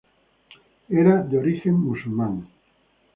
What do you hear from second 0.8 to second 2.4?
Era de origen musulmán.